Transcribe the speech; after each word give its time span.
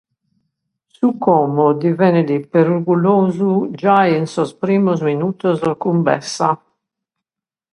Su 0.99 1.09
Como 1.25 1.65
divenit 1.83 2.47
perigulosu 2.57 3.49
giai 3.83 4.09
in 4.21 4.25
sos 4.33 4.51
primos 4.63 4.99
minutos 5.09 5.55
cun 5.81 5.97
Bessa. 6.07 6.49